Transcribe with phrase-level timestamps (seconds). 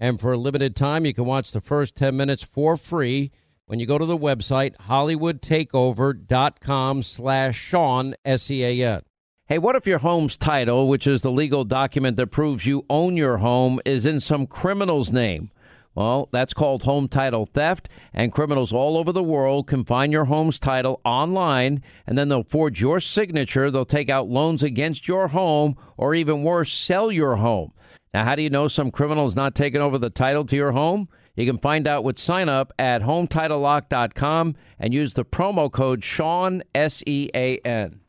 [0.00, 3.30] And for a limited time, you can watch the first 10 minutes for free
[3.66, 9.02] when you go to the website hollywoodtakeover.com slash Sean, S-E-A-N.
[9.46, 13.16] Hey, what if your home's title, which is the legal document that proves you own
[13.16, 15.50] your home, is in some criminal's name?
[15.94, 20.24] Well, that's called home title theft, and criminals all over the world can find your
[20.26, 23.70] home's title online, and then they'll forge your signature.
[23.70, 27.72] They'll take out loans against your home, or even worse, sell your home.
[28.12, 30.72] Now, how do you know some criminal is not taking over the title to your
[30.72, 31.08] home?
[31.36, 36.62] You can find out with sign up at HometitleLock.com and use the promo code Sean,
[36.74, 38.00] S E A N.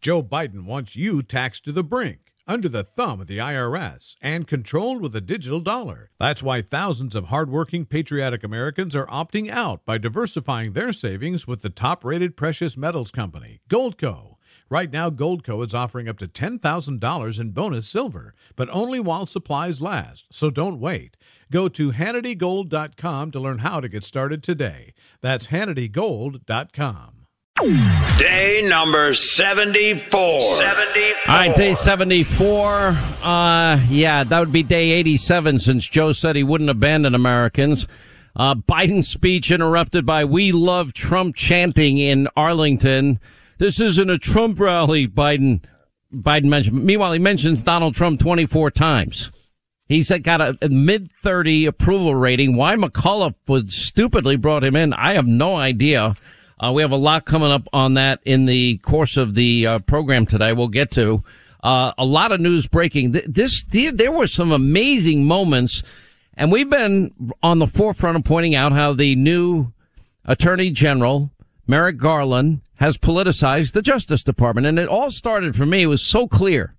[0.00, 4.46] Joe Biden wants you taxed to the brink, under the thumb of the IRS, and
[4.46, 6.10] controlled with a digital dollar.
[6.18, 11.60] That's why thousands of hardworking, patriotic Americans are opting out by diversifying their savings with
[11.60, 14.35] the top rated precious metals company, Goldco.
[14.68, 19.80] Right now, Goldco is offering up to $10,000 in bonus silver, but only while supplies
[19.80, 21.16] last, so don't wait.
[21.52, 24.92] Go to HannityGold.com to learn how to get started today.
[25.20, 27.12] That's HannityGold.com.
[28.18, 30.40] Day number 74.
[30.40, 31.32] 74.
[31.32, 32.66] All right, day 74.
[33.22, 37.86] Uh, yeah, that would be day 87 since Joe said he wouldn't abandon Americans.
[38.34, 43.20] Uh, Biden's speech interrupted by We Love Trump chanting in Arlington.
[43.58, 45.62] This isn't a Trump rally, Biden.
[46.12, 46.84] Biden mentioned.
[46.84, 49.30] Meanwhile, he mentions Donald Trump 24 times.
[49.88, 52.56] He's got a, mid 30 approval rating.
[52.56, 56.16] Why McAuliffe was stupidly brought him in, I have no idea.
[56.58, 59.78] Uh, we have a lot coming up on that in the course of the uh,
[59.80, 60.52] program today.
[60.52, 61.22] We'll get to
[61.62, 63.12] uh, a lot of news breaking.
[63.12, 65.82] This, there were some amazing moments,
[66.34, 69.72] and we've been on the forefront of pointing out how the new
[70.24, 71.30] Attorney General
[71.66, 74.66] Merrick Garland has politicized the Justice Department.
[74.66, 76.74] And it all started for me, it was so clear.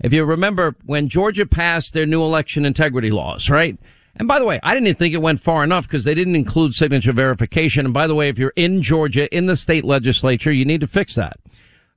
[0.00, 3.78] If you remember when Georgia passed their new election integrity laws, right?
[4.16, 6.74] And by the way, I didn't think it went far enough because they didn't include
[6.74, 7.86] signature verification.
[7.86, 10.86] And by the way, if you're in Georgia, in the state legislature, you need to
[10.86, 11.38] fix that.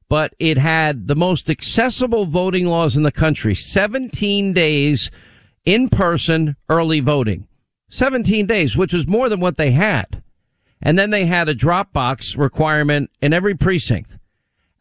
[0.09, 3.56] But it had the most accessible voting laws in the country.
[3.56, 5.12] 17 days
[5.66, 7.47] in person early voting.
[7.90, 10.22] 17 days, which was more than what they had.
[10.81, 14.17] And then they had a Dropbox requirement in every precinct.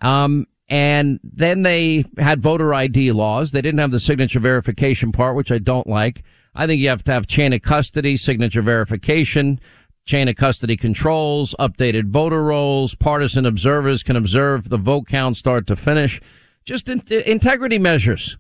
[0.01, 3.53] Um, and then they had voter ID laws.
[3.53, 6.23] They didn't have the signature verification part, which I don't like.
[6.55, 9.61] I think you have to have chain of custody, signature verification,
[10.05, 15.67] chain of custody controls, updated voter rolls, partisan observers can observe the vote count start
[15.67, 16.21] to finish.
[16.65, 18.37] Just in- integrity measures.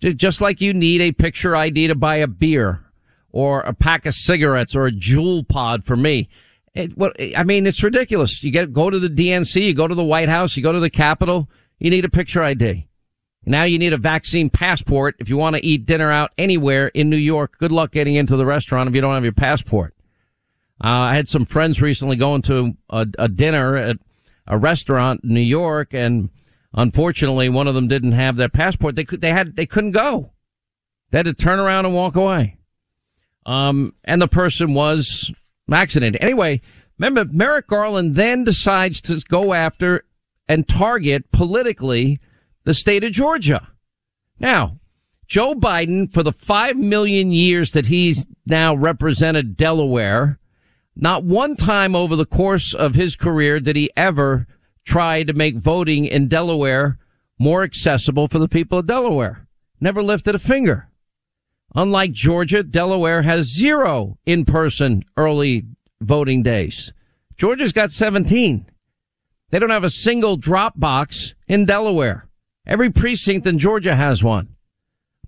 [0.00, 2.84] Just like you need a picture ID to buy a beer
[3.30, 6.28] or a pack of cigarettes or a Juul pod for me.
[6.74, 8.42] It, what, I mean, it's ridiculous.
[8.42, 10.80] You get, go to the DNC, you go to the White House, you go to
[10.80, 11.48] the Capitol,
[11.78, 12.88] you need a picture ID.
[13.46, 17.10] Now you need a vaccine passport if you want to eat dinner out anywhere in
[17.10, 17.58] New York.
[17.58, 19.94] Good luck getting into the restaurant if you don't have your passport.
[20.82, 23.96] Uh, I had some friends recently going to a, a dinner at
[24.46, 26.30] a restaurant in New York, and
[26.72, 28.96] unfortunately, one of them didn't have their passport.
[28.96, 30.32] They could, they had, they couldn't go.
[31.10, 32.58] They had to turn around and walk away.
[33.46, 35.32] Um, and the person was
[35.72, 36.16] accident.
[36.20, 36.60] Anyway,
[36.98, 40.04] remember, Merrick Garland then decides to go after
[40.48, 42.18] and target politically
[42.64, 43.68] the state of Georgia.
[44.38, 44.78] Now,
[45.26, 50.38] Joe Biden, for the five million years that he's now represented Delaware,
[50.96, 54.46] not one time over the course of his career did he ever
[54.84, 56.98] try to make voting in Delaware
[57.38, 59.46] more accessible for the people of Delaware.
[59.80, 60.88] Never lifted a finger.
[61.74, 65.64] Unlike Georgia, Delaware has zero in-person early
[66.00, 66.92] voting days.
[67.36, 68.66] Georgia's got 17.
[69.50, 72.28] They don't have a single drop box in Delaware.
[72.66, 74.54] Every precinct in Georgia has one.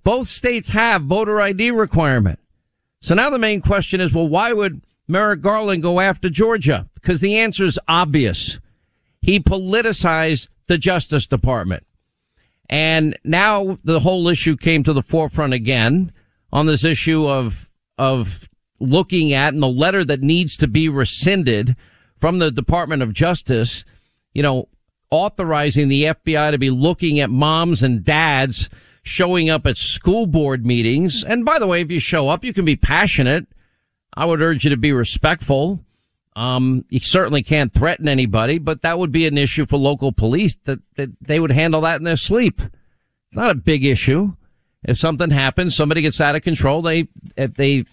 [0.03, 2.39] Both states have voter ID requirement.
[3.01, 6.87] So now the main question is, well, why would Merrick Garland go after Georgia?
[6.93, 8.59] Because the answer is obvious.
[9.21, 11.85] He politicized the Justice Department.
[12.69, 16.11] And now the whole issue came to the forefront again
[16.51, 18.49] on this issue of, of
[18.79, 21.75] looking at and the letter that needs to be rescinded
[22.15, 23.83] from the Department of Justice,
[24.33, 24.67] you know,
[25.09, 28.69] authorizing the FBI to be looking at moms and dads
[29.03, 31.23] showing up at school board meetings.
[31.23, 33.47] And by the way, if you show up, you can be passionate.
[34.13, 35.83] I would urge you to be respectful.
[36.35, 40.55] Um, you certainly can't threaten anybody, but that would be an issue for local police
[40.65, 42.61] that, that they would handle that in their sleep.
[42.61, 44.35] It's not a big issue.
[44.87, 47.83] If something happens, somebody gets out of control, they, if they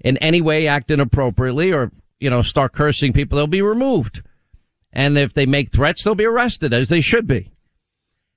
[0.00, 4.22] in any way act inappropriately or, you know, start cursing people, they'll be removed.
[4.92, 7.52] And if they make threats, they'll be arrested as they should be.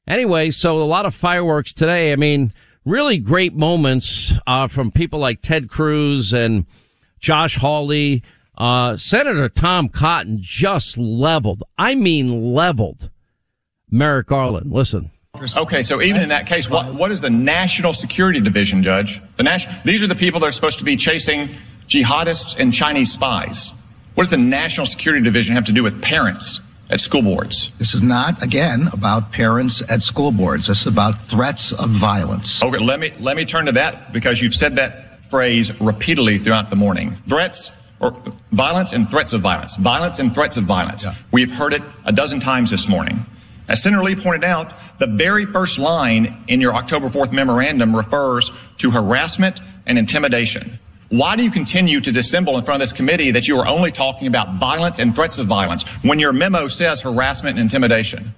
[0.08, 2.12] Anyway, so a lot of fireworks today.
[2.12, 2.54] I mean,
[2.84, 6.66] really great moments, uh, from people like Ted Cruz and
[7.20, 8.24] Josh Hawley.
[8.58, 11.64] Uh, Senator Tom Cotton just leveled.
[11.78, 13.10] I mean, leveled
[13.90, 14.72] Merrick Garland.
[14.72, 15.12] Listen.
[15.58, 19.22] Okay, so even in that case, what, what is the National Security Division, Judge?
[19.38, 21.50] The national, these are the people that are supposed to be chasing
[21.88, 23.74] jihadists and Chinese spies.
[24.16, 27.72] What does the National Security Division have to do with parents at school boards?
[27.78, 30.68] This is not, again, about parents at school boards.
[30.68, 32.64] This is about threats of violence.
[32.64, 36.70] Okay, let me let me turn to that because you've said that phrase repeatedly throughout
[36.70, 37.16] the morning.
[37.28, 38.16] Threats or
[38.52, 39.76] violence and threats of violence.
[39.76, 41.06] Violence and threats of violence.
[41.06, 41.16] Yeah.
[41.32, 43.26] We've heard it a dozen times this morning.
[43.68, 48.52] As Senator Lee pointed out, the very first line in your October 4th memorandum refers
[48.78, 50.80] to harassment and intimidation.
[51.10, 53.92] Why do you continue to dissemble in front of this committee that you are only
[53.92, 58.34] talking about violence and threats of violence when your memo says harassment and intimidation?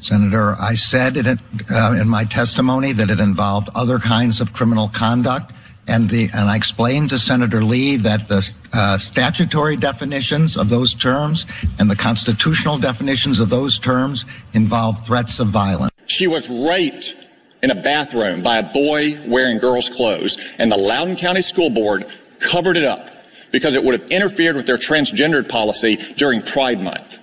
[0.00, 1.38] Senator, I said it,
[1.70, 5.52] uh, in my testimony that it involved other kinds of criminal conduct
[5.88, 10.94] and the and I explained to Senator Lee that the uh, statutory definitions of those
[10.94, 11.46] terms
[11.78, 15.90] and the constitutional definitions of those terms involve threats of violence.
[16.06, 17.14] She was raped
[17.62, 22.06] in a bathroom by a boy wearing girls' clothes, and the Loudoun County School Board
[22.38, 23.10] covered it up
[23.50, 27.18] because it would have interfered with their transgendered policy during Pride Month.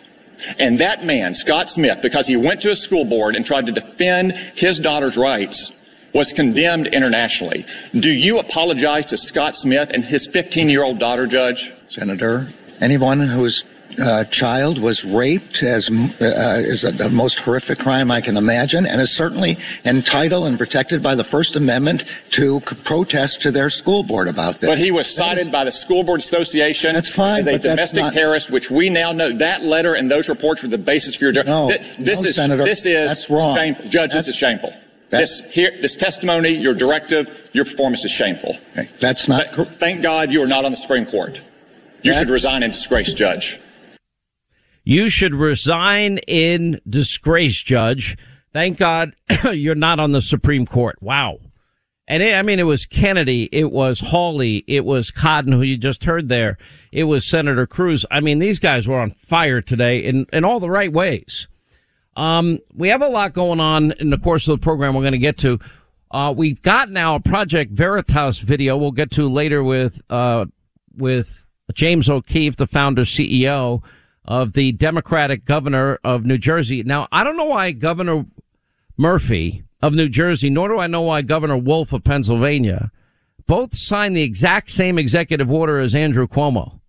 [0.59, 3.71] And that man, Scott Smith, because he went to a school board and tried to
[3.71, 5.79] defend his daughter's rights,
[6.13, 7.65] was condemned internationally.
[7.93, 11.73] Do you apologize to Scott Smith and his 15 year old daughter, Judge?
[11.87, 12.47] Senator,
[12.79, 13.65] anyone whose
[13.99, 18.99] uh, child was raped as uh, is the most horrific crime I can imagine, and
[18.99, 24.03] is certainly entitled and protected by the First Amendment to c- protest to their school
[24.03, 24.69] board about this.
[24.69, 28.01] But he was cited is, by the School Board Association that's fine, as a domestic
[28.01, 31.25] not, terrorist, which we now know that letter and those reports were the basis for
[31.25, 31.43] your.
[31.43, 33.55] No, this, this no, is Senator, this is that's wrong.
[33.55, 33.89] Shameful.
[33.89, 34.73] Judge, that's, this is shameful.
[35.19, 38.57] This here, this testimony, your directive, your performance is shameful.
[38.71, 39.53] Okay, that's not.
[39.53, 41.39] Th- thank God you are not on the Supreme Court.
[42.01, 43.59] You that, should resign in disgrace, Judge.
[44.83, 48.17] You should resign in disgrace, Judge.
[48.53, 49.15] Thank God
[49.51, 50.97] you're not on the Supreme Court.
[50.99, 51.37] Wow.
[52.07, 55.77] And it, I mean, it was Kennedy, it was Hawley, it was Cotton, who you
[55.77, 56.57] just heard there.
[56.91, 58.03] It was Senator Cruz.
[58.09, 61.47] I mean, these guys were on fire today in, in all the right ways.
[62.15, 65.13] Um, we have a lot going on in the course of the program we're going
[65.13, 65.59] to get to.
[66.11, 70.45] Uh, we've got now a Project Veritas video we'll get to later with, uh,
[70.95, 71.43] with
[71.73, 73.81] James O'Keefe, the founder CEO
[74.25, 76.83] of the Democratic governor of New Jersey.
[76.83, 78.25] Now, I don't know why Governor
[78.95, 82.91] Murphy of New Jersey, nor do I know why Governor Wolf of Pennsylvania
[83.47, 86.79] both signed the exact same executive order as Andrew Cuomo.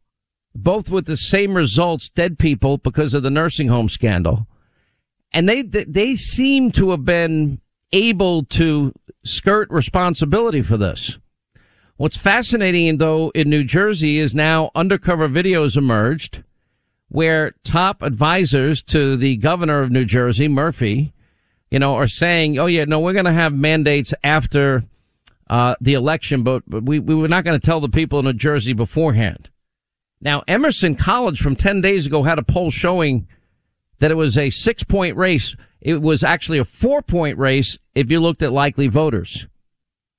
[0.55, 4.47] Both with the same results, dead people because of the nursing home scandal
[5.35, 7.61] and they they seem to have been
[7.93, 8.93] able to
[9.25, 11.19] skirt responsibility for this.
[11.97, 16.43] What's fascinating though in New Jersey is now undercover videos emerged
[17.09, 21.13] where top advisors to the governor of New Jersey, Murphy,
[21.71, 24.85] you know, are saying, "Oh yeah, no, we're going to have mandates after
[25.51, 28.25] uh, the election, but, but we we were not going to tell the people in
[28.25, 29.51] New Jersey beforehand."
[30.21, 33.29] Now, Emerson College from 10 days ago had a poll showing
[33.99, 35.57] that it was a six point race.
[35.81, 39.47] It was actually a four point race if you looked at likely voters.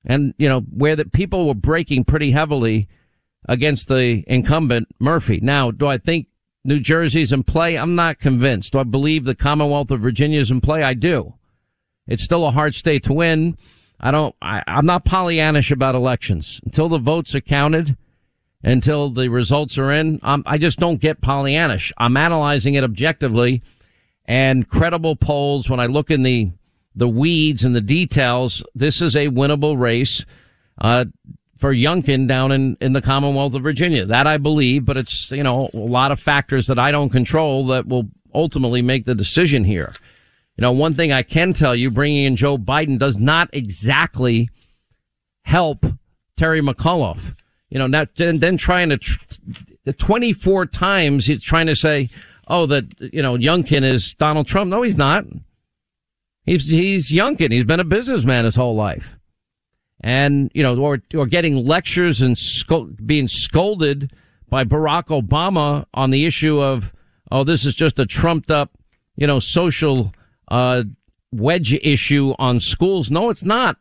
[0.04, 2.88] And, you know, where the people were breaking pretty heavily
[3.48, 5.40] against the incumbent Murphy.
[5.42, 6.28] Now, do I think
[6.64, 7.76] New Jersey's in play?
[7.76, 8.72] I'm not convinced.
[8.72, 10.82] Do I believe the Commonwealth of Virginia is in play?
[10.82, 11.34] I do.
[12.06, 13.56] It's still a hard state to win.
[13.98, 16.60] I don't, I, I'm not Pollyannish about elections.
[16.64, 17.96] Until the votes are counted,
[18.62, 20.18] until the results are in.
[20.22, 21.92] Um, I just don't get Pollyannish.
[21.98, 23.62] I'm analyzing it objectively
[24.24, 25.70] and credible polls.
[25.70, 26.50] When I look in the,
[26.94, 30.24] the weeds and the details, this is a winnable race,
[30.80, 31.06] uh,
[31.58, 34.04] for Youngkin down in, in the Commonwealth of Virginia.
[34.04, 37.66] That I believe, but it's, you know, a lot of factors that I don't control
[37.68, 39.94] that will ultimately make the decision here.
[40.56, 44.50] You know, one thing I can tell you, bringing in Joe Biden does not exactly
[45.42, 45.86] help
[46.36, 47.34] Terry McAuliffe
[47.68, 49.18] you know, not then, then trying to tr-
[49.84, 52.08] the 24 times he's trying to say,
[52.48, 54.70] oh, that, you know, Youngkin is Donald Trump.
[54.70, 55.24] No, he's not.
[56.44, 57.52] He's, he's Youngkin.
[57.52, 59.18] He's been a businessman his whole life.
[60.00, 62.36] And, you know, or, or getting lectures and
[63.04, 64.12] being scolded
[64.48, 66.92] by Barack Obama on the issue of,
[67.32, 68.70] oh, this is just a trumped up,
[69.16, 70.12] you know, social,
[70.48, 70.84] uh,
[71.32, 73.10] wedge issue on schools.
[73.10, 73.78] No, it's not.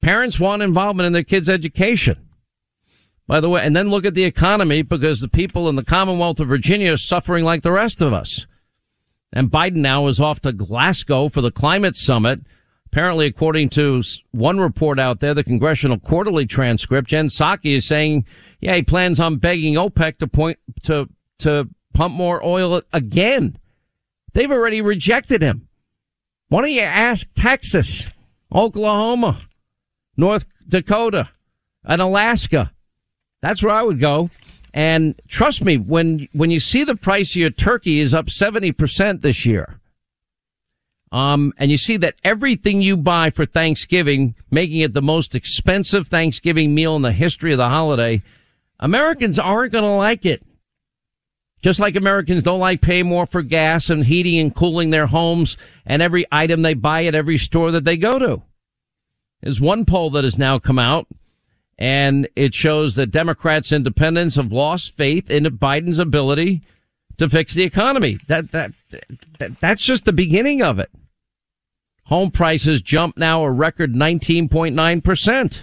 [0.00, 2.21] Parents want involvement in their kids' education.
[3.26, 6.40] By the way, and then look at the economy because the people in the Commonwealth
[6.40, 8.46] of Virginia are suffering like the rest of us.
[9.32, 12.40] And Biden now is off to Glasgow for the climate summit.
[12.86, 14.02] Apparently, according to
[14.32, 18.26] one report out there, the Congressional Quarterly transcript, Jen Psaki is saying,
[18.60, 23.56] yeah, he plans on begging OPEC to point to to pump more oil again.
[24.34, 25.68] They've already rejected him.
[26.48, 28.08] Why don't you ask Texas,
[28.54, 29.40] Oklahoma,
[30.18, 31.30] North Dakota,
[31.82, 32.71] and Alaska?
[33.42, 34.30] That's where I would go.
[34.72, 39.20] And trust me, when, when you see the price of your turkey is up 70%
[39.20, 39.80] this year,
[41.10, 46.08] um, and you see that everything you buy for Thanksgiving, making it the most expensive
[46.08, 48.22] Thanksgiving meal in the history of the holiday,
[48.80, 50.42] Americans aren't going to like it.
[51.60, 55.56] Just like Americans don't like paying more for gas and heating and cooling their homes
[55.84, 58.42] and every item they buy at every store that they go to.
[59.42, 61.06] There's one poll that has now come out
[61.78, 66.62] and it shows that Democrats, independents have lost faith in Biden's ability
[67.18, 68.18] to fix the economy.
[68.26, 68.72] That, that,
[69.38, 70.90] that, that's just the beginning of it.
[72.06, 75.60] Home prices jump now a record 19.9%.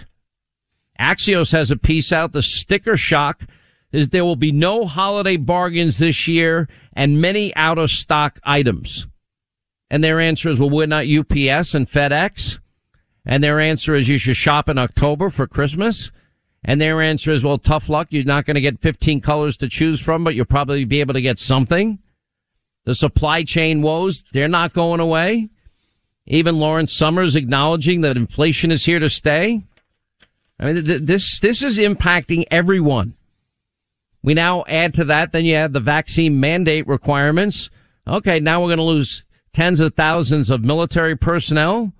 [0.98, 2.32] Axios has a piece out.
[2.32, 3.44] The sticker shock
[3.92, 9.06] is there will be no holiday bargains this year and many out of stock items.
[9.90, 12.58] And their answer is, well, we're not UPS and FedEx.
[13.24, 16.10] And their answer is you should shop in October for Christmas.
[16.64, 18.08] And their answer is, well, tough luck.
[18.10, 21.14] You're not going to get 15 colors to choose from, but you'll probably be able
[21.14, 21.98] to get something.
[22.84, 25.48] The supply chain woes, they're not going away.
[26.26, 29.62] Even Lawrence Summers acknowledging that inflation is here to stay.
[30.58, 33.14] I mean, this, this is impacting everyone.
[34.22, 37.70] We now add to that, then you add the vaccine mandate requirements.
[38.06, 41.92] Okay, now we're going to lose tens of thousands of military personnel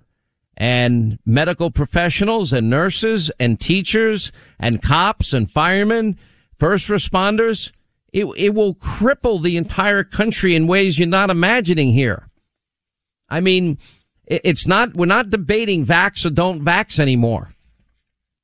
[0.61, 6.19] and medical professionals and nurses and teachers and cops and firemen,
[6.59, 7.73] first responders.
[8.13, 12.29] It, it will cripple the entire country in ways you're not imagining here.
[13.27, 13.79] I mean,
[14.27, 17.55] it's not, we're not debating vax or don't vax anymore.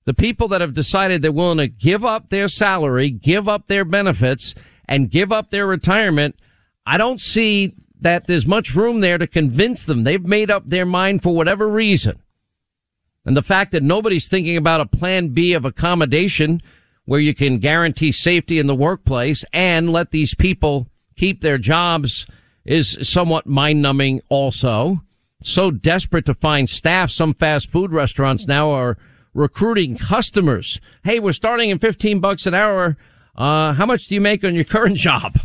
[0.07, 3.85] The people that have decided they're willing to give up their salary, give up their
[3.85, 4.55] benefits,
[4.89, 6.37] and give up their retirement,
[6.87, 10.03] I don't see that there's much room there to convince them.
[10.03, 12.21] They've made up their mind for whatever reason.
[13.25, 16.63] And the fact that nobody's thinking about a plan B of accommodation
[17.05, 22.27] where you can guarantee safety in the workplace and let these people keep their jobs
[22.65, 25.03] is somewhat mind numbing also.
[25.43, 28.99] So desperate to find staff, some fast food restaurants now are
[29.35, 30.81] recruiting customers.
[31.05, 32.97] Hey, we're starting in 15 bucks an hour.
[33.37, 35.39] Uh, how much do you make on your current job?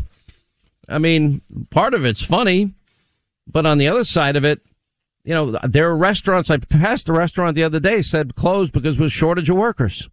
[0.92, 2.72] I mean, part of it's funny,
[3.48, 4.62] but on the other side of it,
[5.24, 6.50] you know, there are restaurants.
[6.50, 10.10] I passed a restaurant the other day said closed because of a shortage of workers.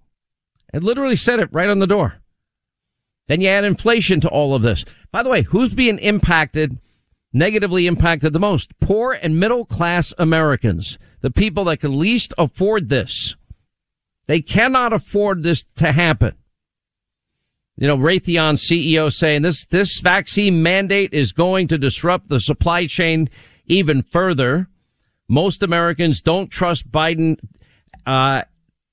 [0.72, 2.20] It literally said it right on the door.
[3.26, 4.84] Then you add inflation to all of this.
[5.10, 6.78] By the way, who's being impacted,
[7.32, 8.78] negatively impacted the most?
[8.80, 13.34] Poor and middle class Americans, the people that can least afford this.
[14.26, 16.34] They cannot afford this to happen
[17.78, 22.86] you know, Raytheon CEO saying this, this vaccine mandate is going to disrupt the supply
[22.86, 23.30] chain
[23.66, 24.68] even further.
[25.28, 27.38] Most Americans don't trust Biden,
[28.04, 28.42] uh,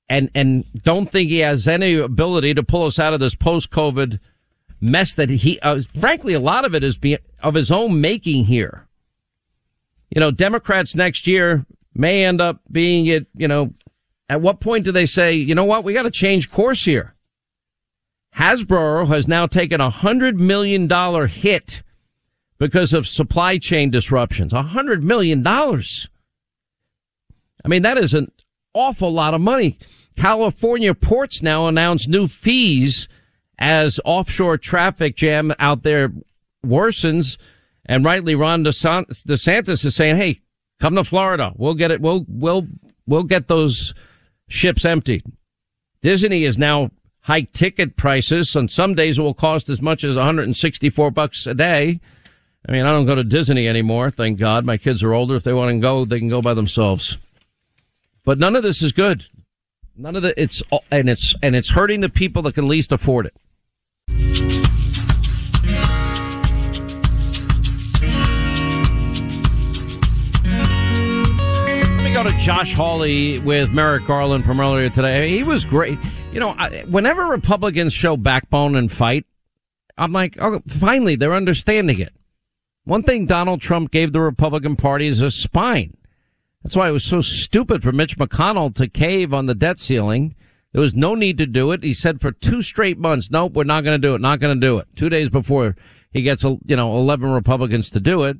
[0.08, 4.20] and, and don't think he has any ability to pull us out of this post-COVID
[4.80, 8.44] mess that he, uh, frankly, a lot of it is be, of his own making
[8.44, 8.86] here.
[10.10, 13.74] You know, Democrats next year may end up being it, you know,
[14.28, 17.15] at what point do they say, you know what, we got to change course here?
[18.36, 21.82] Hasbro has now taken a hundred million dollar hit
[22.58, 24.52] because of supply chain disruptions.
[24.52, 26.08] A hundred million dollars.
[27.64, 28.30] I mean, that is an
[28.74, 29.78] awful lot of money.
[30.16, 33.08] California ports now announce new fees
[33.58, 36.12] as offshore traffic jam out there
[36.64, 37.38] worsens.
[37.86, 40.40] And rightly, Ron DeSantis is saying, Hey,
[40.78, 41.52] come to Florida.
[41.56, 42.00] We'll get it.
[42.00, 42.66] We'll, we'll,
[43.06, 43.94] we'll get those
[44.48, 45.24] ships emptied.
[46.02, 46.90] Disney is now
[47.26, 48.54] hike ticket prices.
[48.54, 52.00] On some days it will cost as much as 164 bucks a day.
[52.68, 54.10] I mean, I don't go to Disney anymore.
[54.10, 54.64] Thank God.
[54.64, 55.36] My kids are older.
[55.36, 57.18] If they want to go, they can go by themselves.
[58.24, 59.26] But none of this is good.
[59.96, 63.26] None of the, it's, and it's, and it's hurting the people that can least afford
[63.26, 63.34] it.
[72.16, 75.28] Go to Josh Hawley with Merrick Garland from earlier today.
[75.28, 75.98] He was great.
[76.36, 76.52] You know,
[76.90, 79.24] whenever Republicans show backbone and fight,
[79.96, 82.12] I'm like, oh, finally, they're understanding it.
[82.84, 85.96] One thing Donald Trump gave the Republican Party is a spine.
[86.62, 90.34] That's why it was so stupid for Mitch McConnell to cave on the debt ceiling.
[90.72, 91.82] There was no need to do it.
[91.82, 94.60] He said for two straight months, nope, we're not going to do it, not going
[94.60, 94.88] to do it.
[94.94, 95.74] Two days before
[96.10, 98.36] he gets, you know, 11 Republicans to do it.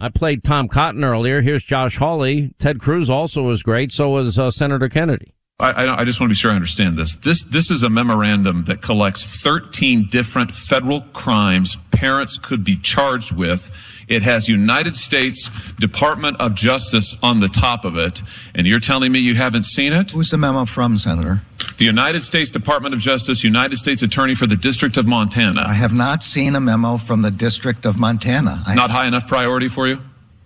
[0.00, 1.42] I played Tom Cotton earlier.
[1.42, 2.56] Here's Josh Hawley.
[2.58, 3.92] Ted Cruz also was great.
[3.92, 5.32] So was uh, Senator Kennedy.
[5.60, 7.14] I, I, just want to be sure I understand this.
[7.14, 13.36] This this is a memorandum that collects 13 different federal crimes parents could be charged
[13.36, 13.70] with.
[14.08, 18.22] It has United States Department of Justice on the top of it,
[18.54, 20.12] and you're telling me you haven't seen it?
[20.12, 21.42] Who's the memo from, Senator?
[21.76, 25.64] The United States Department of Justice, United States Attorney for the District of Montana.
[25.66, 28.62] I have not seen a memo from the District of Montana.
[28.66, 30.00] I not high enough priority for you?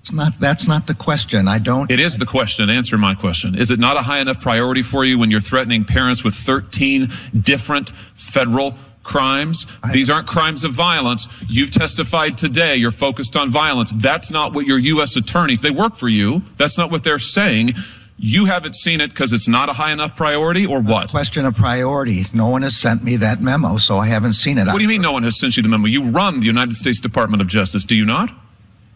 [0.04, 1.48] It's not, that's not the question.
[1.48, 1.90] I don't.
[1.90, 2.68] It is the question.
[2.68, 3.54] Answer my question.
[3.54, 7.08] Is it not a high enough priority for you when you're threatening parents with 13
[7.40, 9.66] different federal crimes.
[9.92, 11.26] These aren't crimes of violence.
[11.48, 12.76] You've testified today.
[12.76, 13.92] You're focused on violence.
[13.96, 15.16] That's not what your U.S.
[15.16, 16.42] attorneys, they work for you.
[16.58, 17.74] That's not what they're saying.
[18.18, 21.08] You haven't seen it because it's not a high enough priority or what?
[21.10, 22.26] Question of priority.
[22.32, 24.66] No one has sent me that memo, so I haven't seen it.
[24.66, 25.86] What do you mean no one has sent you the memo?
[25.86, 28.30] You run the United States Department of Justice, do you not?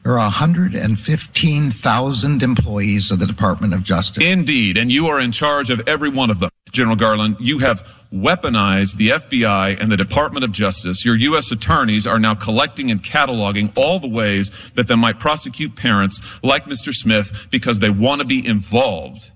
[0.08, 4.24] There are 115,000 employees of the Department of Justice.
[4.24, 6.48] Indeed, and you are in charge of every one of them.
[6.72, 11.04] General Garland, you have weaponized the FBI and the Department of Justice.
[11.04, 11.52] Your U.S.
[11.52, 16.64] attorneys are now collecting and cataloging all the ways that they might prosecute parents like
[16.64, 16.94] Mr.
[16.94, 19.30] Smith because they want to be involved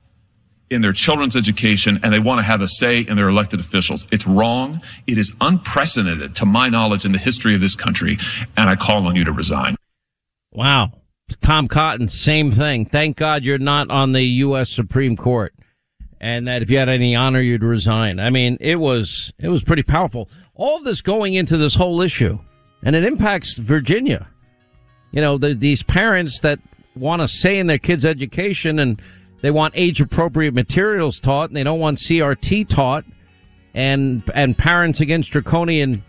[0.70, 4.06] in their children's education and they want to have a say in their elected officials.
[4.10, 4.80] It's wrong.
[5.06, 8.16] It is unprecedented to my knowledge in the history of this country,
[8.56, 9.76] and I call on you to resign.
[10.52, 10.92] Wow.
[11.40, 12.84] Tom Cotton, same thing.
[12.84, 14.70] Thank God you're not on the U.S.
[14.70, 15.54] Supreme Court.
[16.20, 18.20] And that if you had any honor, you'd resign.
[18.20, 20.28] I mean, it was, it was pretty powerful.
[20.54, 22.38] All this going into this whole issue,
[22.84, 24.28] and it impacts Virginia.
[25.10, 26.60] You know, the, these parents that
[26.94, 29.00] want to say in their kids' education and
[29.40, 33.04] they want age appropriate materials taught and they don't want CRT taught
[33.74, 36.04] and, and parents against draconian,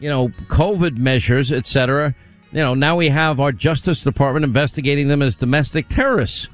[0.00, 2.14] you know, COVID measures, etc
[2.52, 6.48] you know, now we have our Justice Department investigating them as domestic terrorists.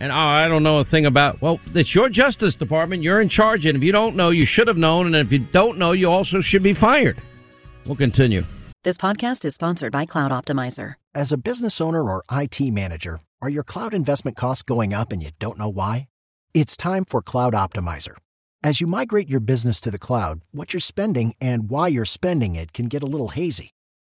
[0.00, 3.02] And oh, I don't know a thing about, well, it's your Justice Department.
[3.02, 3.66] You're in charge.
[3.66, 5.06] And if you don't know, you should have known.
[5.06, 7.20] And if you don't know, you also should be fired.
[7.86, 8.44] We'll continue.
[8.82, 10.94] This podcast is sponsored by Cloud Optimizer.
[11.14, 15.22] As a business owner or IT manager, are your cloud investment costs going up and
[15.22, 16.08] you don't know why?
[16.52, 18.16] It's time for Cloud Optimizer.
[18.62, 22.56] As you migrate your business to the cloud, what you're spending and why you're spending
[22.56, 23.70] it can get a little hazy.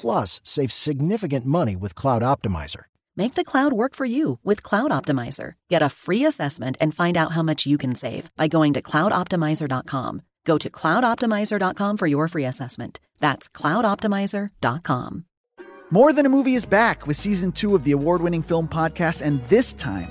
[0.00, 2.84] Plus, save significant money with Cloud Optimizer.
[3.16, 5.54] Make the cloud work for you with Cloud Optimizer.
[5.68, 8.82] Get a free assessment and find out how much you can save by going to
[8.82, 10.22] cloudoptimizer.com.
[10.44, 13.00] Go to cloudoptimizer.com for your free assessment.
[13.18, 15.24] That's cloudoptimizer.com.
[15.90, 19.20] More Than a Movie is back with season two of the award winning film podcast,
[19.20, 20.10] and this time,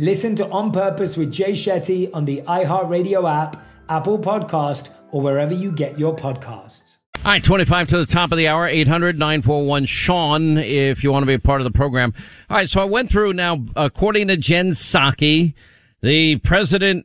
[0.00, 5.52] Listen to On Purpose with Jay Shetty on the iHeartRadio app, Apple Podcast, or wherever
[5.52, 6.98] you get your podcasts.
[7.16, 11.24] All right, 25 to the top of the hour, 800 941 Sean, if you want
[11.24, 12.14] to be a part of the program.
[12.48, 15.54] All right, so I went through now, according to Jen Psaki,
[16.00, 17.04] the president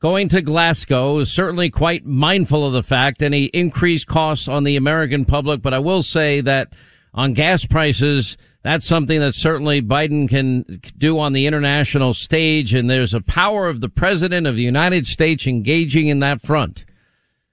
[0.00, 4.76] going to Glasgow is certainly quite mindful of the fact any increased costs on the
[4.76, 6.74] American public, but I will say that
[7.14, 12.72] on gas prices, that's something that certainly Biden can do on the international stage.
[12.72, 16.86] And there's a power of the president of the United States engaging in that front.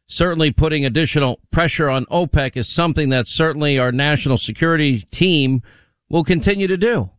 [0.08, 5.62] Certainly putting additional pressure on OPEC is something that certainly our national security team
[6.10, 7.10] will continue to do.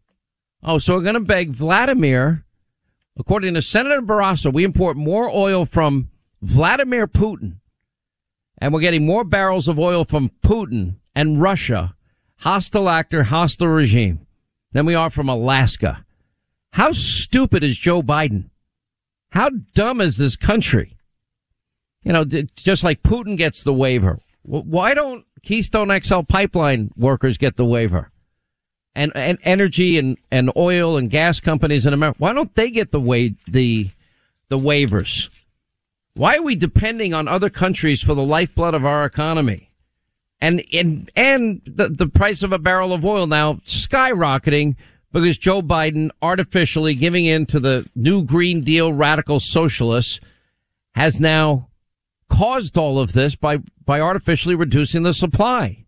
[0.62, 2.44] Oh, so we're going to beg Vladimir,
[3.18, 6.08] according to Senator Barrasso, we import more oil from
[6.40, 7.56] Vladimir Putin
[8.58, 11.94] and we're getting more barrels of oil from Putin and Russia
[12.42, 14.26] hostile actor, hostile regime
[14.72, 16.04] than we are from Alaska.
[16.72, 18.50] How stupid is Joe Biden?
[19.30, 20.96] How dumb is this country?
[22.02, 24.18] You know, just like Putin gets the waiver.
[24.42, 28.10] Why don't Keystone XL pipeline workers get the waiver?
[28.94, 32.90] And, and energy and, and oil and gas companies in America, why don't they get
[32.90, 33.90] the wa- the,
[34.48, 35.30] the waivers?
[36.14, 39.71] Why are we depending on other countries for the lifeblood of our economy?
[40.42, 44.74] And and and the the price of a barrel of oil now skyrocketing
[45.12, 50.18] because Joe Biden artificially giving in to the new Green Deal radical socialists
[50.94, 51.68] has now
[52.28, 55.86] caused all of this by by artificially reducing the supply.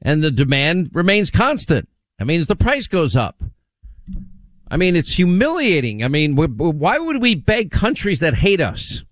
[0.00, 1.88] And the demand remains constant.
[2.18, 3.42] That means the price goes up.
[4.70, 6.04] I mean, it's humiliating.
[6.04, 9.02] I mean, why would we beg countries that hate us?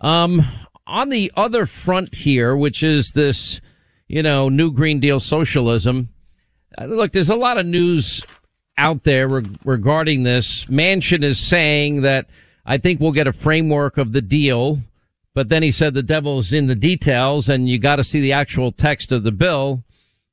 [0.00, 0.44] Um,
[0.88, 3.60] on the other front here, which is this,
[4.08, 6.08] you know, new Green Deal socialism,
[6.76, 8.24] uh, look, there's a lot of news
[8.76, 10.64] out there re- regarding this.
[10.64, 12.26] Manchin is saying that
[12.64, 14.78] I think we'll get a framework of the deal,
[15.34, 18.20] but then he said the devil is in the details and you got to see
[18.20, 19.84] the actual text of the bill.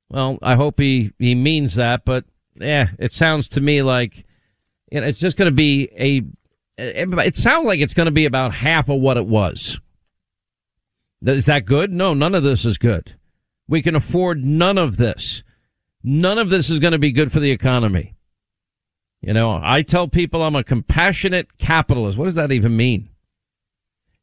[0.10, 4.26] Well, I hope he, he means that, but yeah, it sounds to me like
[4.92, 6.22] you know, it's just going to be a,
[6.78, 9.80] it sounds like it's going to be about half of what it was.
[11.26, 11.92] Is that good?
[11.92, 13.16] No, none of this is good.
[13.68, 15.44] We can afford none of this.
[16.04, 18.16] None of this is going to be good for the economy.
[19.22, 22.18] You know, I tell people I'm a compassionate capitalist.
[22.18, 23.10] What does that even mean?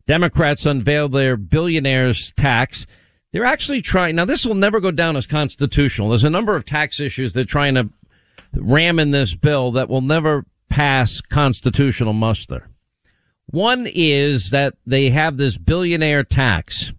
[0.06, 2.86] Democrats unveiled their billionaires tax.
[3.32, 6.10] They're actually trying, now this will never go down as constitutional.
[6.10, 7.88] There's a number of tax issues they're trying to
[8.52, 12.68] ram in this bill that will never pass constitutional muster.
[13.52, 16.92] One is that they have this billionaire tax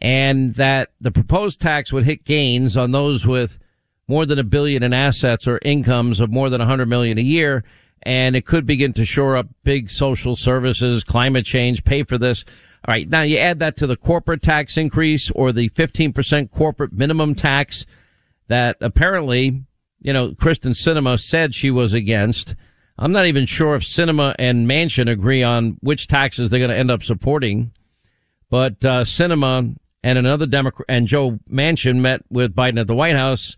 [0.00, 3.58] and that the proposed tax would hit gains on those with
[4.06, 7.64] more than a billion in assets or incomes of more than hundred million a year.
[8.04, 12.44] And it could begin to shore up big social services, climate change, pay for this.
[12.86, 13.08] All right.
[13.08, 17.86] Now you add that to the corporate tax increase or the 15% corporate minimum tax
[18.46, 19.64] that apparently,
[20.00, 22.54] you know, Kyrsten Sinema said she was against.
[23.02, 26.76] I'm not even sure if Sinema and Manchin agree on which taxes they're going to
[26.76, 27.72] end up supporting.
[28.48, 33.16] But uh, Sinema and another Democrat and Joe Manchin met with Biden at the White
[33.16, 33.56] House.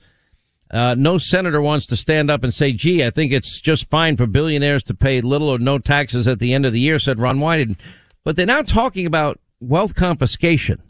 [0.71, 4.17] Uh, no senator wants to stand up and say, "Gee, I think it's just fine
[4.17, 7.19] for billionaires to pay little or no taxes at the end of the year," said
[7.19, 7.77] Ron Wyden.
[8.25, 10.81] But they're now talking about wealth confiscation,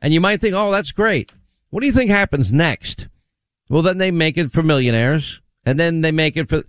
[0.00, 1.30] and you might think, "Oh, that's great."
[1.70, 3.06] What do you think happens next?
[3.68, 6.64] Well, then they make it for millionaires, and then they make it for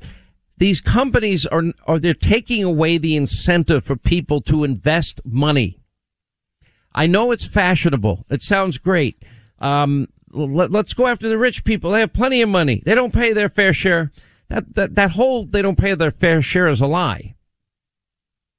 [0.57, 5.79] these companies are, are they're taking away the incentive for people to invest money.
[6.93, 8.25] I know it's fashionable.
[8.29, 9.21] It sounds great.
[9.59, 11.91] Um, let, us go after the rich people.
[11.91, 12.81] They have plenty of money.
[12.83, 14.11] They don't pay their fair share.
[14.49, 17.35] That, that, that whole, they don't pay their fair share is a lie.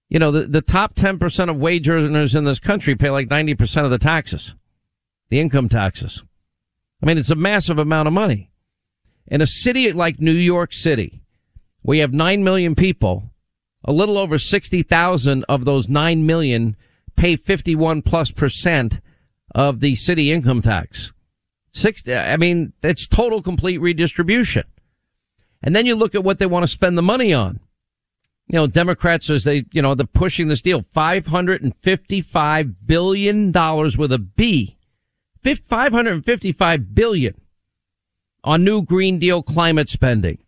[0.09, 3.85] You know, the, the top 10% of wage earners in this country pay like 90%
[3.85, 4.55] of the taxes,
[5.29, 6.23] the income taxes.
[7.03, 8.51] I mean, it's a massive amount of money.
[9.27, 11.23] In a city like New York City,
[11.83, 13.31] we have 9 million people.
[13.85, 16.77] A little over 60,000 of those 9 million
[17.17, 19.01] pay 51 plus percent
[19.55, 21.13] of the city income tax.
[21.73, 24.65] Six, I mean, it's total complete redistribution.
[25.63, 27.61] And then you look at what they want to spend the money on.
[28.49, 34.19] You know, Democrats, as they, you know, they're pushing this deal, $555 billion with a
[34.19, 34.77] B.
[35.43, 37.41] 555 billion
[38.45, 40.39] on new Green Deal climate spending.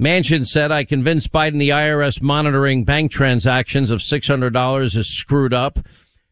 [0.00, 5.78] Manchin said, I convinced Biden the IRS monitoring bank transactions of $600 is screwed up.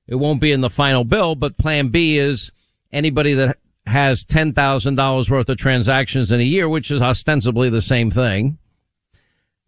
[0.06, 2.50] It won't be in the final bill, but plan B is
[2.92, 8.10] anybody that has $10,000 worth of transactions in a year, which is ostensibly the same
[8.10, 8.56] thing.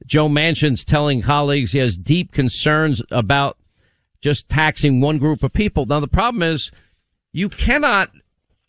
[0.07, 3.59] Joe Manchin's telling colleagues he has deep concerns about
[4.23, 5.85] just taxing one group of people.
[5.85, 6.71] Now, the problem is
[7.33, 8.11] you cannot,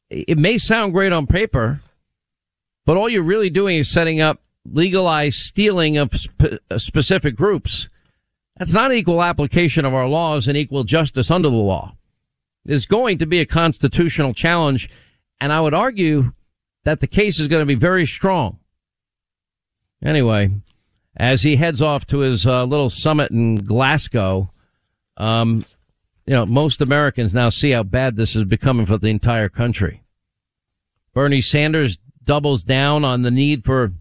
[0.10, 1.82] it may sound great on paper,
[2.86, 7.90] but all you're really doing is setting up legalized stealing of sp- uh, specific groups.
[8.58, 11.96] That's not equal application of our laws and equal justice under the law.
[12.64, 14.90] There's going to be a constitutional challenge,
[15.40, 16.34] and I would argue
[16.84, 18.60] that the case is going to be very strong.
[20.04, 20.52] Anyway,
[21.18, 24.52] as he heads off to his uh, little summit in Glasgow,
[25.18, 25.66] um,
[26.26, 30.04] you know, most Americans now see how bad this is becoming for the entire country.
[31.14, 33.92] Bernie Sanders doubles down on the need for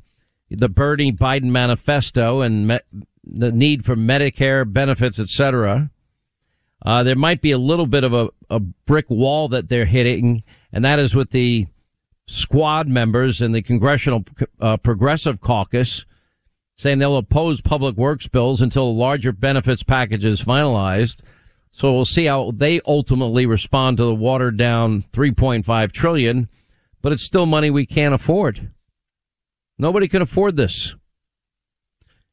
[0.51, 2.81] the Bernie Biden manifesto and me-
[3.25, 5.91] the need for Medicare benefits, etc.
[6.85, 10.43] Uh, there might be a little bit of a, a brick wall that they're hitting,
[10.73, 11.67] and that is with the
[12.27, 14.25] squad members in the Congressional
[14.61, 16.05] uh, Progressive Caucus
[16.81, 21.23] saying they'll oppose public works bills until a larger benefits package is finalized.
[21.73, 26.49] So we'll see how they ultimately respond to the watered down 3.5 trillion,
[27.03, 28.71] but it's still money we can't afford.
[29.81, 30.95] Nobody can afford this.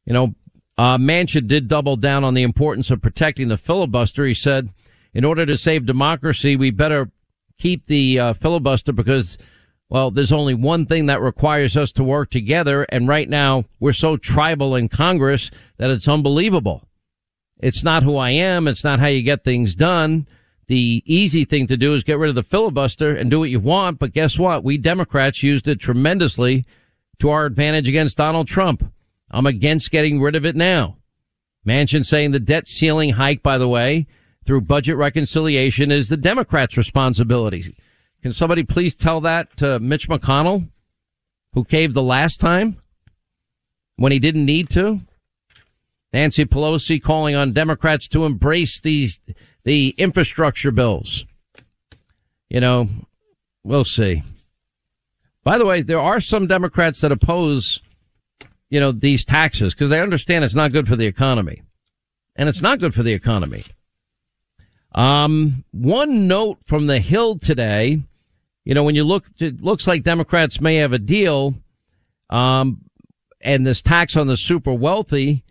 [0.06, 0.36] You know,
[0.78, 4.26] uh, Manchin did double down on the importance of protecting the filibuster.
[4.26, 4.70] He said,
[5.14, 7.10] in order to save democracy, we better
[7.58, 9.38] keep the uh, filibuster because,
[9.90, 12.84] well, there's only one thing that requires us to work together.
[12.90, 16.84] And right now we're so tribal in Congress that it's unbelievable.
[17.60, 18.68] It's not who I am.
[18.68, 20.28] It's not how you get things done.
[20.68, 23.62] The easy thing to do is get rid of the filibuster and do what you
[23.62, 24.00] want.
[24.00, 24.66] But guess what?
[24.66, 26.66] We Democrats used it tremendously
[27.20, 28.92] to our advantage against Donald Trump.
[29.30, 30.98] I'm against getting rid of it now.
[31.66, 34.08] Manchin saying the debt ceiling hike, by the way,
[34.46, 37.76] through budget reconciliation is the Democrats' responsibility.
[38.22, 40.70] Can somebody please tell that to Mitch McConnell,
[41.54, 42.78] who caved the last time
[43.98, 45.02] when he didn't need to?
[46.14, 49.20] Nancy Pelosi calling on Democrats to embrace these,
[49.66, 51.26] the infrastructure bills.
[52.50, 52.90] You know,
[53.64, 54.24] we'll see.
[55.48, 57.82] By the way, there are some Democrats that oppose,
[58.70, 61.62] you know, these taxes because they understand it's not good for the economy.
[62.36, 63.64] And it's not good for the economy.
[64.94, 68.02] Um, one note from the Hill today,
[68.66, 71.56] you know, when you look, it looks like Democrats may have a deal.
[72.30, 72.82] Um,
[73.40, 75.46] and this tax on the super wealthy,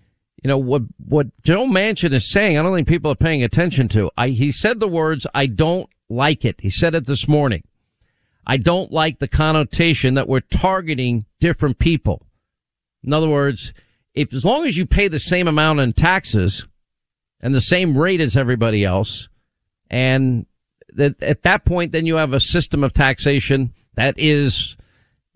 [0.45, 3.89] you know, what, what Joe Manchin is saying, I don't think people are paying attention
[3.89, 4.11] to.
[4.15, 6.57] I, he said the words, I don't like it.
[6.61, 7.63] He said it this morning.
[8.47, 12.23] I don't like the connotation that we're targeting different people.
[13.03, 13.73] In other words,
[14.15, 16.67] if as long as you pay the same amount in taxes
[17.41, 19.29] and the same rate as everybody else,
[19.91, 20.47] and
[20.91, 24.77] that at that point, then you have a system of taxation that is,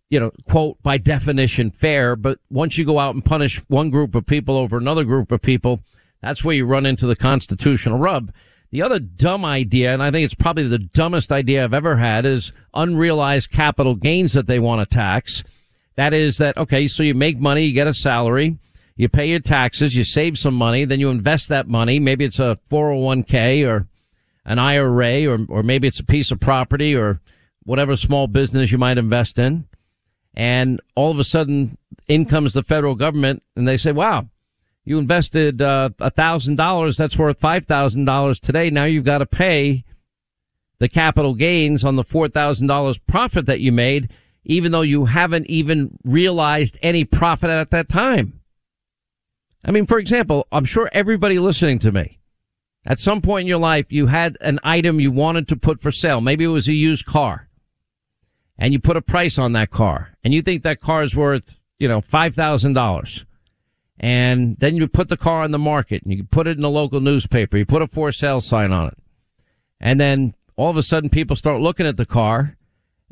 [0.09, 2.17] you know, quote, by definition fair.
[2.17, 5.43] But once you go out and punish one group of people over another group of
[5.43, 5.81] people,
[6.23, 8.33] that's where you run into the constitutional rub.
[8.71, 12.25] The other dumb idea, and I think it's probably the dumbest idea I've ever had,
[12.25, 15.43] is unrealized capital gains that they want to tax.
[15.97, 18.59] That is that, okay, so you make money, you get a salary,
[18.97, 21.99] you pay your taxes, you save some money, then you invest that money.
[21.99, 23.89] Maybe it's a 401k or
[24.45, 27.21] an IRA, or, or maybe it's a piece of property or
[27.65, 29.67] whatever small business you might invest in.
[30.35, 34.29] And all of a sudden, in comes the federal government and they say, wow,
[34.85, 38.71] you invested uh, a thousand dollars that's worth five thousand dollars today.
[38.71, 39.85] Now you've got to pay
[40.79, 44.11] the capital gains on the four thousand dollars profit that you made
[44.45, 48.41] even though you haven't even realized any profit at that time.
[49.65, 52.19] I mean for example i'm sure everybody listening to me
[52.87, 55.93] at some point in your life you had an item you wanted to put for
[55.93, 56.23] sale.
[56.23, 57.49] Maybe it was a used car
[58.59, 61.61] and you put a price on that car and you think that car is worth
[61.79, 63.27] you know five thousand dollars
[64.03, 66.71] and then you put the car on the market and you put it in the
[66.71, 67.59] local newspaper.
[67.59, 68.99] You put a for sale sign on it.
[69.79, 72.57] And then all of a sudden people start looking at the car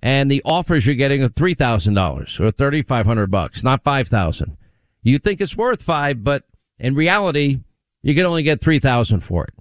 [0.03, 4.57] and the offers you're getting are $3,000 or 3,500 bucks, not 5,000.
[5.03, 6.45] You think it's worth five, but
[6.79, 7.61] in reality,
[8.03, 9.55] you can only get 3,000 for it.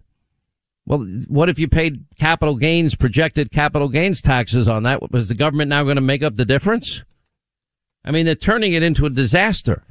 [0.85, 5.11] Well, what if you paid capital gains, projected capital gains taxes on that?
[5.11, 7.03] Was the government now going to make up the difference?
[8.05, 9.83] I mean, they're turning it into a disaster.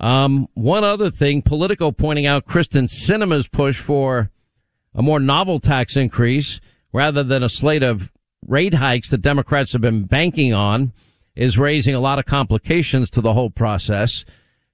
[0.00, 4.30] Um, one other thing, Politico pointing out Kyrsten Sinema's push for
[4.94, 6.58] a more novel tax increase
[6.92, 8.10] rather than a slate of
[8.46, 10.92] rate hikes that Democrats have been banking on
[11.36, 14.24] is raising a lot of complications to the whole process.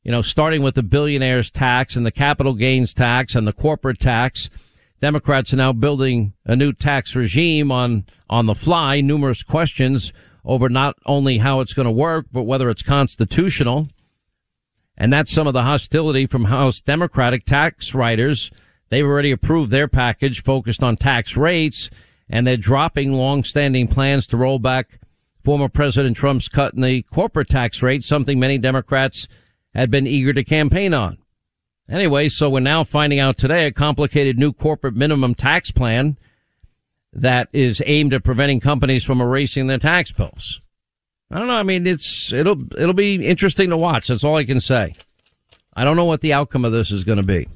[0.04, 3.98] You know, starting with the billionaires tax and the capital gains tax and the corporate
[3.98, 4.48] tax.
[5.00, 10.12] Democrats are now building a new tax regime on, on the fly, numerous questions
[10.44, 13.88] over not only how it's going to work, but whether it's constitutional.
[14.96, 18.50] And that's some of the hostility from House Democratic tax writers.
[18.88, 21.90] They've already approved their package focused on tax rates
[22.28, 25.00] and they're dropping long-standing plans to roll back
[25.44, 29.28] former President Trump's cut in the corporate tax rate, something many Democrats
[29.74, 31.18] had been eager to campaign on.
[31.88, 36.18] Anyway, so we're now finding out today a complicated new corporate minimum tax plan
[37.12, 40.60] that is aimed at preventing companies from erasing their tax bills.
[41.30, 41.54] I don't know.
[41.54, 44.08] I mean, it's, it'll, it'll be interesting to watch.
[44.08, 44.94] That's all I can say.
[45.74, 47.48] I don't know what the outcome of this is going to be.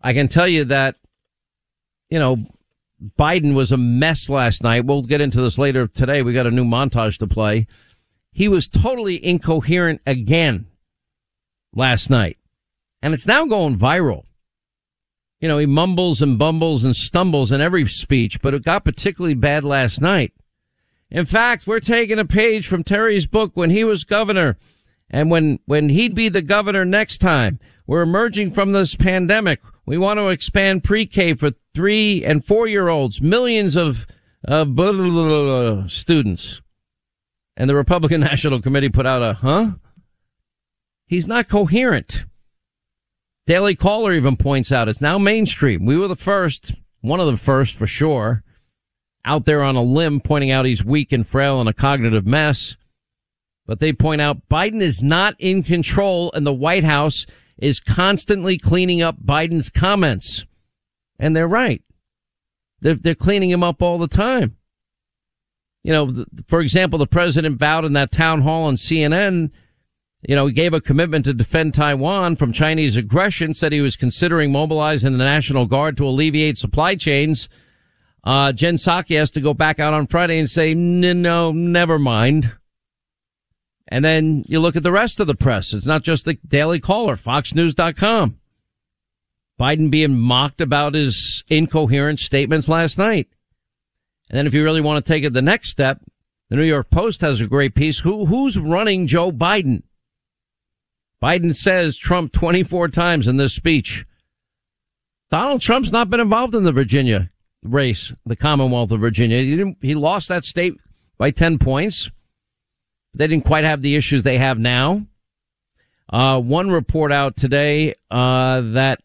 [0.00, 0.96] I can tell you that,
[2.10, 2.46] you know,
[3.18, 4.84] Biden was a mess last night.
[4.84, 6.22] We'll get into this later today.
[6.22, 7.66] We got a new montage to play.
[8.32, 10.66] He was totally incoherent again
[11.74, 12.38] last night.
[13.02, 14.24] And it's now going viral.
[15.40, 19.34] You know, he mumbles and bumbles and stumbles in every speech, but it got particularly
[19.34, 20.32] bad last night.
[21.14, 24.56] In fact, we're taking a page from Terry's book when he was governor
[25.08, 27.60] and when, when he'd be the governor next time.
[27.86, 29.60] We're emerging from this pandemic.
[29.86, 34.08] We want to expand pre-K for three and four year olds, millions of
[34.48, 36.60] uh, blah, blah, blah, students.
[37.56, 39.74] And the Republican National Committee put out a, huh?
[41.06, 42.24] He's not coherent.
[43.46, 45.86] Daily Caller even points out it's now mainstream.
[45.86, 46.72] We were the first,
[47.02, 48.42] one of the first for sure,
[49.24, 52.76] out there on a limb pointing out he's weak and frail and a cognitive mess.
[53.66, 57.26] But they point out Biden is not in control and the White House
[57.58, 60.44] is constantly cleaning up Biden's comments.
[61.18, 61.82] And they're right.
[62.80, 64.56] They're, they're cleaning him up all the time.
[65.82, 69.50] You know, the, for example, the president vowed in that town hall on CNN,
[70.26, 73.96] you know, he gave a commitment to defend Taiwan from Chinese aggression, said he was
[73.96, 77.48] considering mobilizing the National Guard to alleviate supply chains.
[78.24, 82.52] Uh, Jen Psaki has to go back out on Friday and say, no, never mind.
[83.86, 85.74] And then you look at the rest of the press.
[85.74, 88.38] It's not just the Daily Caller, FoxNews.com.
[89.60, 93.28] Biden being mocked about his incoherent statements last night.
[94.30, 96.00] And then if you really want to take it the next step,
[96.48, 98.00] the New York Post has a great piece.
[98.00, 99.82] Who, who's running Joe Biden?
[101.22, 104.04] Biden says Trump 24 times in this speech.
[105.30, 107.30] Donald Trump's not been involved in the Virginia
[107.64, 109.38] race, the Commonwealth of Virginia.
[109.38, 110.80] He, he lost that state
[111.18, 112.10] by 10 points.
[113.14, 115.06] They didn't quite have the issues they have now.
[116.12, 119.00] Uh, one report out today uh, that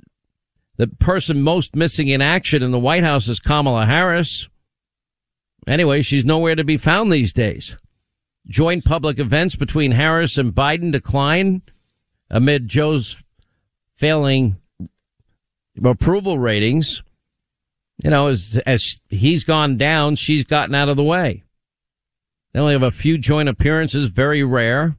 [0.78, 4.48] the person most missing in action in the White House is Kamala Harris.
[5.68, 7.78] Anyway, she's nowhere to be found these days.
[8.48, 11.62] Joint public events between Harris and Biden decline
[12.30, 13.22] amid Joe's
[13.96, 14.58] failing
[15.84, 17.04] approval ratings.
[18.02, 21.44] You know, as, as he's gone down, she's gotten out of the way.
[22.54, 24.96] They only have a few joint appearances, very rare.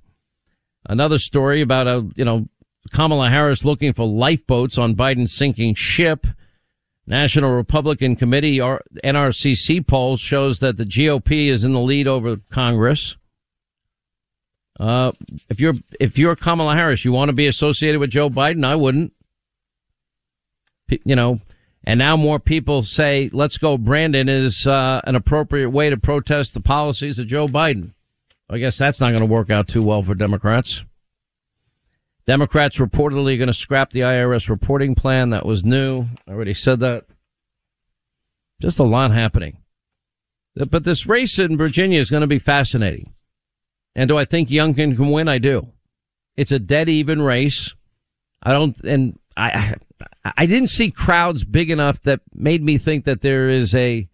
[0.86, 2.48] Another story about a, you know,
[2.92, 6.26] Kamala Harris looking for lifeboats on Biden's sinking ship.
[7.06, 12.36] National Republican Committee or NRCC poll shows that the GOP is in the lead over
[12.50, 13.16] Congress.
[14.78, 15.12] Uh,
[15.48, 18.64] if you're if you're Kamala Harris, you want to be associated with Joe Biden.
[18.64, 19.12] I wouldn't.
[21.04, 21.40] You know,
[21.84, 26.54] and now more people say, let's go Brandon is uh, an appropriate way to protest
[26.54, 27.94] the policies of Joe Biden.
[28.50, 30.84] I guess that's not going to work out too well for Democrats.
[32.26, 35.30] Democrats reportedly going to scrap the IRS reporting plan.
[35.30, 36.06] That was new.
[36.28, 37.06] I already said that.
[38.60, 39.58] Just a lot happening.
[40.54, 43.14] But this race in Virginia is going to be fascinating.
[43.94, 45.28] And do I think Youngkin can win?
[45.28, 45.72] I do.
[46.36, 47.74] It's a dead even race.
[48.42, 49.76] I don't, and I,
[50.24, 54.09] I didn't see crowds big enough that made me think that there is a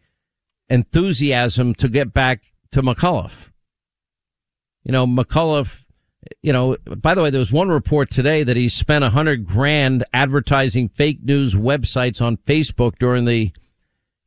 [0.69, 3.51] enthusiasm to get back to McAuliffe.
[4.85, 5.85] You know, McAuliffe,
[6.43, 9.47] you know, by the way, there was one report today that he spent a hundred
[9.47, 13.53] grand advertising fake news websites on Facebook during the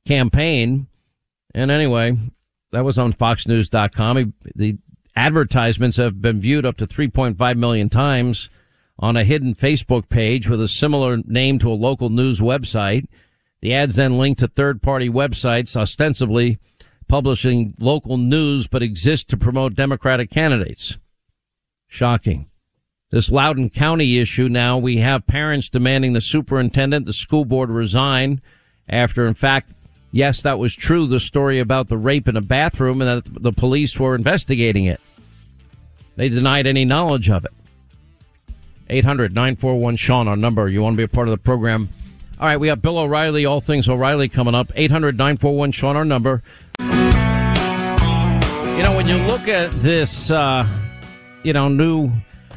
[0.05, 0.88] campaign.
[1.53, 2.18] And anyway,
[2.72, 4.18] that was on foxnews.com.
[4.18, 4.78] He, the
[5.16, 8.49] advertisements have been viewed up to 3.5 million times
[9.00, 13.08] on a hidden Facebook page with a similar name to a local news website.
[13.62, 16.60] The ads then link to third party websites ostensibly
[17.08, 20.97] publishing local news but exist to promote Democratic candidates.
[21.88, 22.50] Shocking.
[23.10, 28.39] This Loudoun County issue now, we have parents demanding the superintendent, the school board resign
[28.88, 29.74] after, in fact,
[30.12, 33.52] yes, that was true, the story about the rape in a bathroom and that the
[33.52, 35.02] police were investigating it.
[36.18, 37.52] They denied any knowledge of it.
[38.90, 40.68] 800 941 Sean, our number.
[40.68, 41.90] You want to be a part of the program?
[42.40, 44.72] All right, we have Bill O'Reilly, all things O'Reilly coming up.
[44.76, 46.42] 800 941 Sean, our number.
[46.80, 46.86] You
[48.86, 50.66] know, when you look at this, uh,
[51.44, 52.12] you know, new,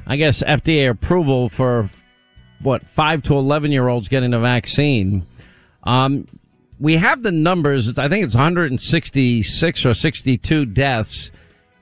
[0.06, 1.90] I guess, FDA approval for
[2.60, 5.26] what, 5 to 11 year olds getting a vaccine,
[5.82, 6.28] um,
[6.78, 7.98] we have the numbers.
[7.98, 11.32] I think it's 166 or 62 deaths.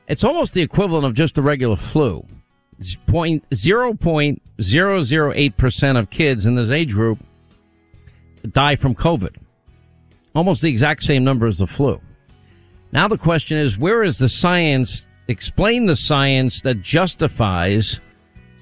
[0.08, 2.26] It's almost the equivalent of just the regular flu.
[3.06, 7.18] Point zero point zero zero eight percent of kids in this age group
[8.52, 9.36] die from COVID.
[10.34, 12.00] Almost the exact same number as the flu.
[12.92, 15.08] Now the question is, where is the science?
[15.28, 18.00] Explain the science that justifies,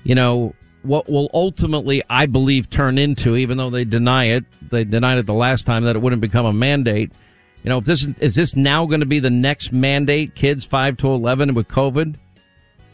[0.02, 4.84] you know, what will ultimately, I believe, turn into, even though they deny it, they
[4.84, 7.12] denied it the last time that it wouldn't become a mandate.
[7.62, 10.96] You know, if this is this now going to be the next mandate, kids five
[10.98, 12.16] to eleven with COVID,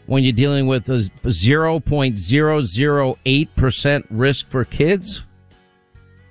[0.07, 5.23] when you're dealing with a zero point zero zero eight percent risk for kids?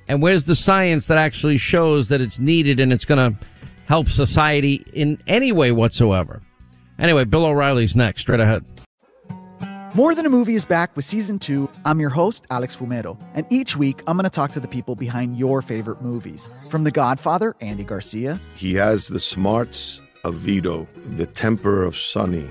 [0.09, 3.39] And where's the science that actually shows that it's needed and it's going to
[3.87, 6.43] help society in any way whatsoever?
[6.99, 8.23] Anyway, Bill O'Reilly's next.
[8.23, 8.65] Straight ahead.
[9.95, 11.71] More Than a Movie is back with season two.
[11.85, 14.97] I'm your host, Alex Fumero, and each week I'm going to talk to the people
[14.97, 16.49] behind your favorite movies.
[16.69, 18.41] From The Godfather, Andy Garcia.
[18.57, 22.51] He has the smarts of Vito, the temper of Sonny,